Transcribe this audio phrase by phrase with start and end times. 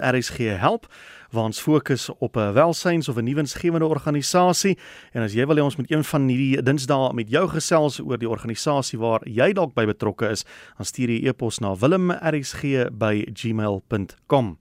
[0.00, 0.94] RSG help
[1.30, 4.78] waar ons fokus op 'n welsyns of 'n nuwensgewende organisasie
[5.12, 8.18] en as jy wil hê ons moet een van hierdie dinsdae met jou gesels oor
[8.18, 10.44] die organisasie waar jy dalk by betrokke is,
[10.76, 14.58] dan stuur jy e-pos na wilmrsg@gmail.com.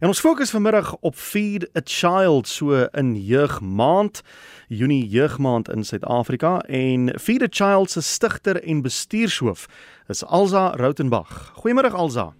[0.00, 4.22] En ons fokus vanmiddag op Feed a Child so in jeugmaand,
[4.68, 9.66] Junie jeugmaand in Suid-Afrika en Feed a Child se stigter en bestuurshoof
[10.08, 11.52] is Alza Rautenbach.
[11.54, 12.34] Goeiemôre Alza.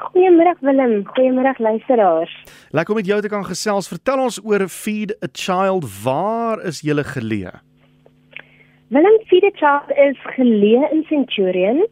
[0.00, 2.32] Goeiemôre Willem, goeiemôre luisteraars.
[2.72, 3.88] Lekker om met jou te kan gesels.
[3.88, 5.84] Vertel ons oor Feed a Child.
[6.04, 7.52] Waar is julle geleë?
[8.88, 11.84] Willem Feed a Child is geleë in Centurion,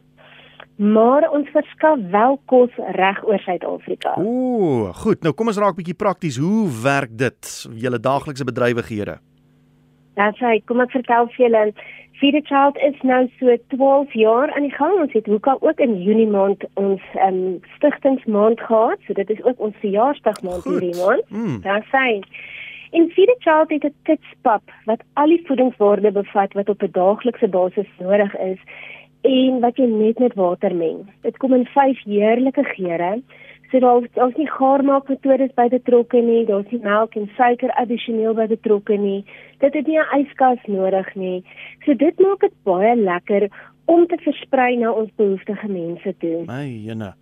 [0.81, 4.17] maar ons verskaf wel kos reg oor Suid-Afrika.
[4.17, 5.21] Ooh, goed.
[5.23, 6.41] Nou kom ons raak bietjie prakties.
[6.41, 7.55] Hoe werk dit?
[7.77, 9.19] Julle daaglikse bedrywighede.
[10.19, 11.65] Ja, sê, kom ek vertel vir julle.
[12.19, 14.97] Feed a Child is nou so 12 jaar aan die gang.
[14.99, 18.99] Ons het hoeka ook in Junie maand ons um, stigtingsmaand gehad.
[19.07, 21.23] So dit is ook ons verjaarsdagmaand hierdie maand.
[21.29, 21.61] Mm.
[21.63, 22.19] Daar sê
[22.91, 26.91] In Feed a Child het 'n kitspap wat al die voedingswaarde bevat wat op 'n
[26.91, 28.59] daaglikse basis nodig is
[29.21, 31.07] en wat jy net met water meng.
[31.21, 33.21] Dit kom in 5 heerlike geure.
[33.71, 38.47] So daar daar's nie gaarmaakmetodes by betrokke nie, daar's nie melk en suiker addisioneel by
[38.49, 39.25] betrokke nie.
[39.61, 41.43] Dit het nie 'n yskas nodig nie.
[41.85, 43.49] So dit maak dit baie lekker
[43.85, 46.45] om te versprei na ons behoeftige mense toe.
[46.45, 47.13] My jene.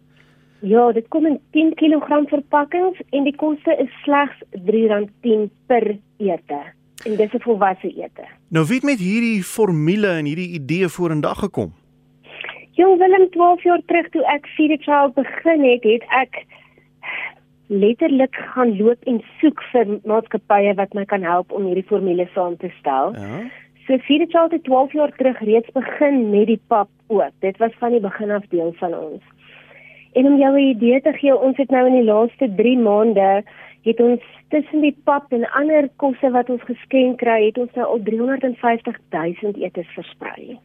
[0.59, 6.61] Ja, dit kom in 10 kg verpakkings en die koste is slegs R3.10 per ete.
[7.05, 8.25] En dis 'n volwasse ete.
[8.49, 11.73] Nou wie het met hierdie formule en hierdie idee vorendag gekom?
[12.77, 16.35] Jong Willem 12 jaar terug toe ek Feed a Child begin het, het ek
[17.73, 22.53] letterlik gaan loop en soek vir maatskappye wat my kan help om hierdie formule saam
[22.61, 23.15] te stel.
[23.17, 23.39] Ja.
[23.87, 27.33] So Feed a Child het 12 jaar terug reeds begin met die pap ook.
[27.41, 29.25] Dit was van die begin af deel van ons.
[30.13, 33.43] En om jou 'n idee te gee, ons het nou in die laaste 3 maande
[33.89, 34.21] het ons
[34.53, 38.97] tussen die pap en ander kosse wat ons geskenk kry, het ons nou al 350
[39.09, 40.59] 000 etes versprei.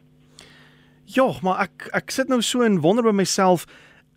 [1.05, 3.65] Ja, maar ek ek sit nou so en wonder by myself,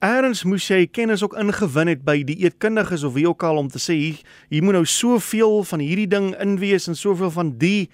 [0.05, 3.69] eers moes jy kennis ook ingewin het by die eetkundiges of wie ook al om
[3.69, 4.21] te sê hier,
[4.51, 7.89] hier moet nou soveel van hierdie ding in wees en soveel van die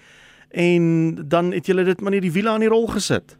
[0.53, 3.37] en dan het jy dit maar net die wiele aan die rol gesit.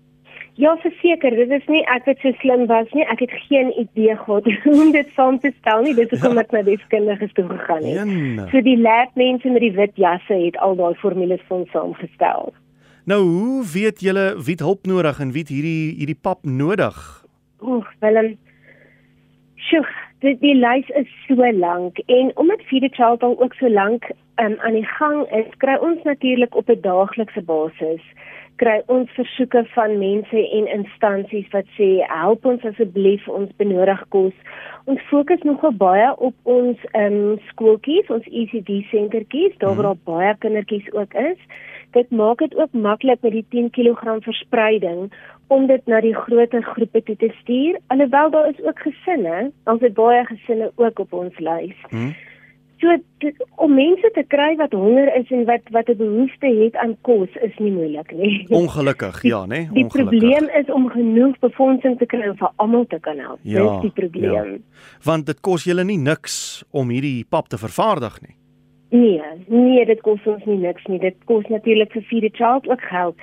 [0.56, 3.06] Ja, verseker, dit is nie ek het so slim was nie.
[3.09, 5.96] Ek het geen idee gehad hoe om dit saam te stel nie.
[5.97, 6.46] Dis hoekom ja.
[6.46, 7.96] ek na die deskundiges toe gegaan het.
[7.97, 8.46] Jene.
[8.52, 12.53] So die labmense met die wit jasse het al daai formules vir ons saamgestel.
[13.06, 16.96] Nou, hoe weet julle wie hulp nodig en wie hierdie hierdie pap nodig?
[17.59, 18.38] Oeg, Willem.
[19.59, 19.84] Sjoe,
[20.24, 24.08] die, die lys is so lank en omdat Feed a Child al ook so lank
[24.40, 28.08] um, aan die gang is, kry ons natuurlik op 'n daaglikse basis
[28.62, 34.34] kry ons versoeke van mense en instansies wat sê help ons asseblief ons benodig kos.
[34.86, 40.03] Ons fokus nogal baie op ons ehm um, skooltjies, ons ECD sentertjies, daar waar mm.
[40.09, 41.40] baie kindertjies ook is
[41.94, 45.13] dit maak dit ook maklik met die 10 kg verspreiding
[45.47, 47.80] om dit na die groter groepe toe te stuur.
[47.88, 51.75] Alhoewel daar is ook gesinne, ons het baie gesinne ook op ons lys.
[51.90, 52.13] Hmm.
[52.83, 52.91] So
[53.63, 57.29] om mense te kry wat honger is en wat wat 'n behoefte het aan kos
[57.47, 58.45] is nie moeilik nie.
[58.61, 59.69] Ongelukkig, ja, né?
[59.73, 63.39] Die probleem is om genoeg befondsing te kry vir almal te kan help.
[63.41, 64.33] Ja, Dis die probleem.
[64.33, 64.57] Ja.
[65.03, 68.35] Want dit kos julle nie niks om hierdie pap te vervaardig nie.
[68.89, 71.00] Nee, nee, dit kos ons nie niks nie.
[71.00, 73.15] Dit kos natuurlik vir Feed a Child ook geld.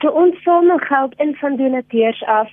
[0.00, 2.48] So ons samel geld in van donateurs af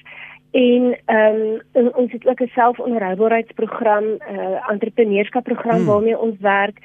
[0.51, 5.85] en ehm um, ons het ook 'n selfonderhoubaarheidsprogram, 'n uh, eh, entrepreneurskapprogram hmm.
[5.85, 6.77] waarmee ons werk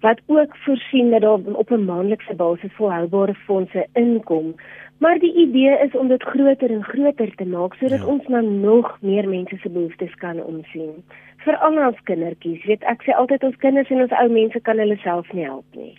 [0.00, 4.54] wat ook voorsien dat daar op 'n maandelikse basis volhoubare fondse inkom.
[4.98, 8.06] Maar die idee is om dit groter en groter te maak sodat ja.
[8.06, 11.04] ons nou nog meer mense se behoeftes kan omsien
[11.36, 12.64] vir al ons kindertjies.
[12.64, 15.64] Weet ek sê altyd ons kinders en ons ou mense kan hulle self nie help
[15.76, 15.94] nie.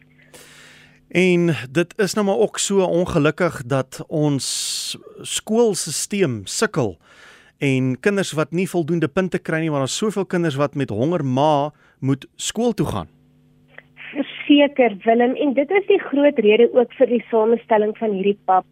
[1.15, 4.45] En dit is nou maar ook so ongelukkig dat ons
[5.21, 6.97] skoolstelsel sukkel
[7.57, 11.23] en kinders wat nie voldoende punte kry nie want daar's soveel kinders wat met honger
[11.23, 13.07] ma moet skool toe gaan.
[14.11, 18.67] Verseker Willem en dit is die groot rede ook vir die samestelling van hierdie pap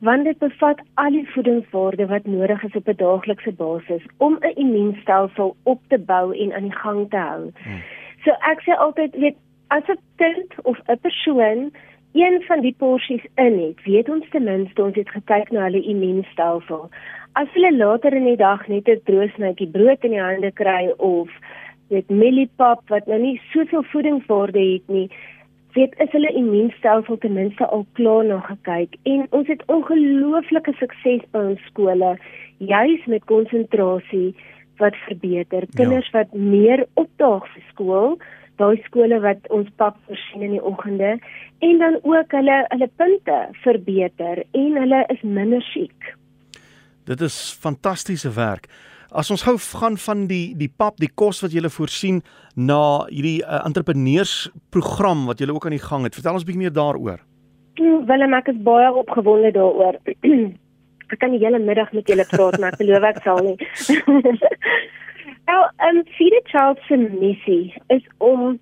[0.00, 4.56] want dit bevat al die voedingswaarde wat nodig is op 'n daaglikse basis om 'n
[4.56, 7.52] immuunstelsel op te bou en aan die gang te hou.
[7.62, 7.82] Hmm.
[8.24, 9.36] So ek sê altyd weet
[9.76, 11.72] as 'n kind of 'n persoon
[12.12, 15.82] een van die porsies in het, weet ons ten minste ons het gekyk na hulle
[15.82, 16.90] immuunstelsel.
[17.32, 21.30] As hulle later in die dag net 'n droosnytjie brood in die hande kry of
[21.88, 25.08] weet mieliepap wat nou nie soveel voedingswaarde het nie,
[25.72, 31.24] weet is hulle immuunstelsel ten minste al klaar na gekyk en ons het ongelooflike sukses
[31.30, 32.16] by ons skole
[32.58, 34.34] juis met konsentrasie
[34.76, 36.18] wat verbeter, kinders ja.
[36.18, 38.18] wat meer opdaag vir skool,
[38.60, 41.16] daai skole wat ons pap voorsien in die oggende
[41.62, 46.14] en dan ook hulle hulle punte verbeter en hulle is minder siek.
[47.08, 48.68] Dit is fantastiese werk.
[49.12, 52.22] As ons gou gaan van die die pap, die kos wat jy voorsien
[52.56, 56.16] na hierdie uh, entrepreneursprogram wat jy ook aan die gang het.
[56.16, 57.20] Vertel ons bietjie meer daaroor.
[57.80, 60.00] Hm, Willem, ek is baie opgewonde daaroor.
[61.12, 63.56] ek kan die hele middag met julle praat, maar ek glo ek sal nie.
[65.46, 68.60] nou, um Feed a Child se missie is om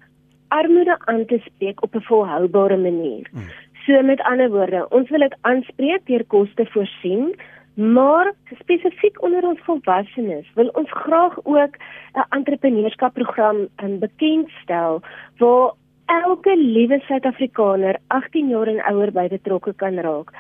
[0.49, 3.29] armoede aan te spreek op 'n volhoubare manier.
[3.31, 3.49] Hmm.
[3.87, 7.35] So met ander woorde, ons wil dit aanspreek deur kos te voorsien,
[7.75, 11.77] maar spesifiek onder ons volwassenes wil ons graag ook
[12.13, 15.03] 'n entrepreneurskapprogram um, bekendstel
[15.39, 15.73] waar
[16.11, 20.33] elke liewe Suid-Afrikaner 18 jaar en ouer by betrokke kan raak.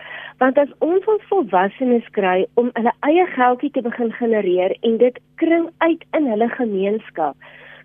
[0.43, 5.21] Want as ons ons volwassenes kry om hulle eie geldjie te begin genereer en dit
[5.43, 7.37] kring uit in hulle gemeenskap,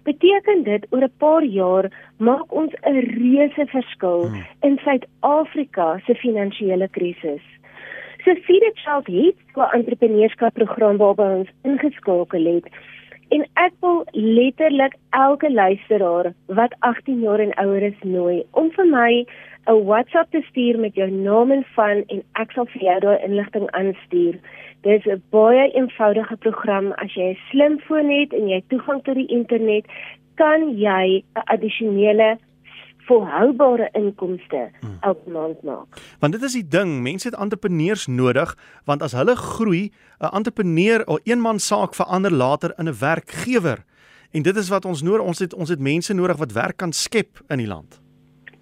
[0.09, 4.45] beteken dit oor 'n paar jaar maak ons 'n reuse verskil hmm.
[4.61, 7.45] in Suid-Afrika se finansiële krisis.
[8.23, 12.65] So Feed a Child het 'n entrepreneurskapprogram waarby ons ingeskakel het
[13.33, 18.85] En ek wil letterlik elke luisteraar wat 18 jaar en ouer is nooi om vir
[18.85, 19.25] my
[19.67, 23.23] 'n WhatsApp te stuur met jou naam en van en ek sal vir jou daai
[23.27, 24.35] inligting aanstuur.
[24.81, 29.15] Dit is 'n baie eenvoudige program as jy 'n slimfoon het en jy toegang tot
[29.15, 29.85] die internet,
[30.35, 32.37] kan jy 'n addisionele
[33.05, 34.97] volhoubare inkomste hmm.
[35.01, 35.99] elke maand maak.
[36.19, 38.55] Want dit is die ding, mense het entrepreneurs nodig
[38.85, 43.83] want as hulle groei, 'n entrepreneur of eenman saak verander later in 'n werkgewer.
[44.31, 46.91] En dit is wat ons nodig, ons het ons het mense nodig wat werk kan
[46.91, 48.01] skep in die land.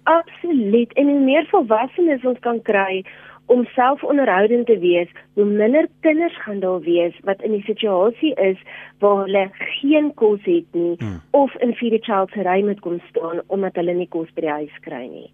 [0.02, 0.92] Absoluut.
[0.92, 3.04] En hoe meer volwassenes ons kan kry
[3.46, 8.60] om selfonderhoudend te wees, hoe minder kinders gaan daar wees wat in die situasie is
[8.98, 9.48] waar hulle
[9.80, 11.20] geen kos het nie hmm.
[11.30, 14.46] of in feed a child se ry moet kom staan omdat hulle nie kos by
[14.46, 15.28] die huis kry nie.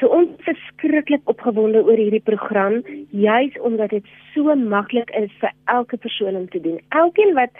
[0.00, 2.80] So ons is verskriklik opgewonde oor hierdie program,
[3.14, 6.80] juis omdat dit so maklik is vir elke persoon om te doen.
[6.90, 7.54] Elkeen wat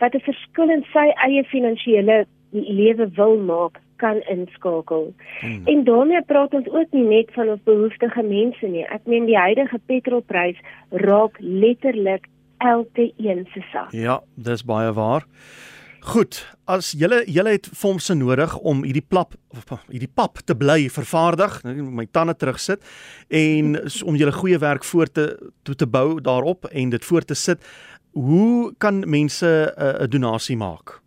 [0.00, 5.14] wat 'n verskil in sy eie finansiële lewe wil maak, kan inskakel.
[5.40, 5.62] Hmm.
[5.64, 8.84] En daarmee praat ons ook nie net van ons behoeftige mense nie.
[8.84, 10.58] Ek meen die huidige petrolprys
[10.90, 12.28] raak letterlik
[12.58, 13.92] elke een se sak.
[13.92, 15.26] Ja, dis baie waar.
[16.06, 16.38] Goed,
[16.70, 19.34] as julle julle het fondse nodig om hierdie plap
[19.88, 22.84] hierdie pap te bly vervaardig, my tande terugsit
[23.26, 23.74] en
[24.06, 25.24] om julle goeie werk voor te
[25.66, 27.64] toe te bou daarop en dit voor te sit,
[28.14, 31.00] hoe kan mense 'n uh, donasie maak?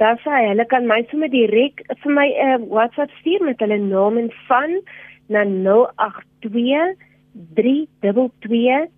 [0.02, 3.60] Daar sê hulle kan my sommer direk vir my 'n uh, eh, WhatsApp stuur met
[3.60, 4.82] hulle naam en van
[5.34, 6.96] na 082
[7.56, 8.90] 322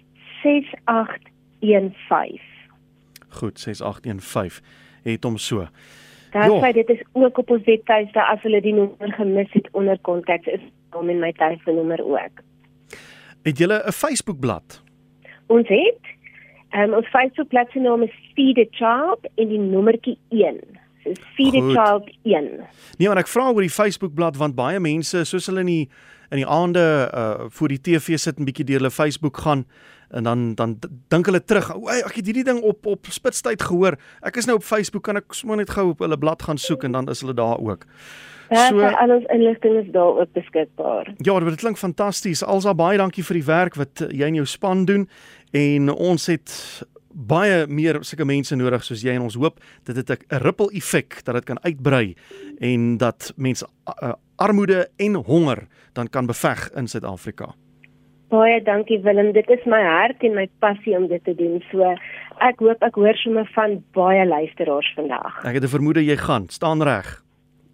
[0.43, 2.39] 6815.
[3.29, 4.63] Goed, 6815
[5.03, 5.67] het hom so.
[6.35, 9.99] Daar sê dit is ook op ons webtuiste as hulle die nommer gemis het onder
[10.03, 10.63] kontak is
[10.95, 12.43] om in my telefoonnommer ook.
[13.43, 14.81] Het julle 'n Facebookblad?
[15.47, 16.03] Ons het.
[16.71, 20.59] Um, ons Facebookblad se naam is Feed a Child en die nommertjie 1.
[21.03, 22.49] So Feed a Child 1.
[22.97, 25.89] Nee, maar ek vra oor die Facebookblad want baie mense soos hulle in die
[26.31, 29.65] in die aande uh voor die TV sit en bietjie deur hulle Facebook gaan
[30.09, 30.77] en dan dan
[31.07, 33.97] dink hulle terug, o, ek het hierdie ding op op spitstyd gehoor.
[34.21, 36.85] Ek is nou op Facebook, kan ek sommer net gou op hulle blad gaan soek
[36.87, 37.85] en dan is hulle daar ook.
[38.53, 41.13] So al ons inligting is daar ook beskikbaar.
[41.17, 42.43] Ja, dit klink fantasties.
[42.43, 45.07] Alsa baie dankie vir die werk wat uh, jy in jou span doen
[45.55, 46.53] en ons het
[47.15, 51.23] baie meer sulke mense nodig soos jy en ons hoop dit het 'n ripple effek
[51.23, 52.15] dat dit kan uitbrei
[52.59, 53.65] en dat mense
[54.03, 57.55] uh, armoede en honger dan kan beveg in Suid-Afrika.
[58.29, 61.63] Baie dankie Willem, dit is my hart en my passie om dit te doen.
[61.71, 61.95] So
[62.39, 65.45] ek hoop ek hoor sommer van baie luisteraars vandag.
[65.45, 66.49] Ek het 'n vermoede jy gaan.
[66.49, 67.23] Staan reg.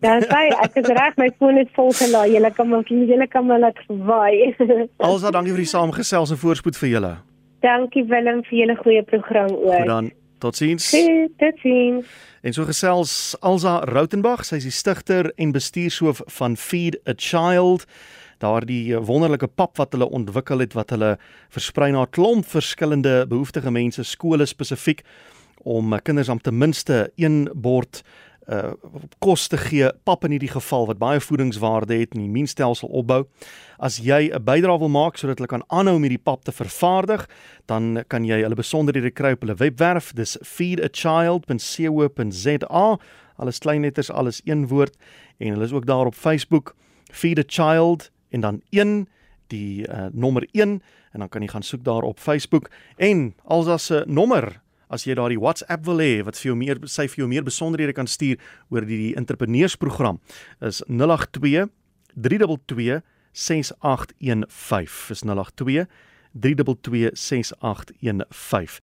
[0.02, 2.34] Dan sê ek is reg, my foon is vol gelaai.
[2.34, 4.56] Julle kan maar julle kan maar laat waai.
[4.98, 7.31] Alsa, dankie vir die saamgesels en voorspoed vir julle.
[7.62, 9.76] Dankie Willem vir julle goeie program ook.
[9.76, 10.12] Goed dan.
[10.42, 10.90] Totsiens.
[11.38, 12.06] Totsiens.
[12.42, 17.86] En so gesels Alza Rautenbach, sy is die stigter en bestuurshoof van Feed a Child.
[18.42, 21.12] Daardie eh, wonderlike pap wat hulle ontwikkel het wat hulle
[21.54, 25.06] versprei na 'n klomp verskillende behoeftige mense skole spesifiek
[25.64, 28.02] om kinders om ten minste een bord
[28.52, 28.74] uh
[29.24, 33.24] kos te gee, pap in hierdie geval wat baie voedingswaarde het en die immuunstelsel opbou.
[33.80, 37.30] As jy 'n bydrae wil maak sodat hulle kan aanhou om hierdie pap te vervaardig,
[37.68, 40.14] dan kan jy hulle besonderhede kry op hulle webwerf.
[40.14, 42.98] Dis feedachild.co.za.
[43.38, 44.98] Alles klein letters, alles een woord
[45.40, 46.76] en hulle is ook daar op Facebook.
[47.12, 49.08] Feed a Child en dan 1
[49.48, 50.82] die uh, nommer 1
[51.12, 55.06] en dan kan jy gaan soek daar op Facebook en als as 'n nommer as
[55.08, 58.10] jy daardie WhatsApp wil hê wat vir jou meer sy vir jou meer besonderhede kan
[58.10, 58.38] stuur
[58.70, 60.20] oor die, die entrepreneursprogram
[60.68, 61.68] is 082
[62.16, 65.88] 322 6815 is 082
[66.32, 68.80] 322 6815